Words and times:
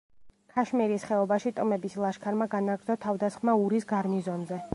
ქაშმირის 0.53 1.05
ხეობაში 1.09 1.53
ტომების 1.59 1.99
ლაშქარმა 2.05 2.49
განაგრძო 2.55 2.97
თავდასხმა 3.05 3.59
ურის 3.67 3.91
გარნიზონზე. 3.95 4.65